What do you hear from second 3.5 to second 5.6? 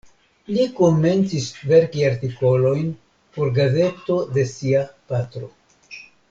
gazeto de sia patro.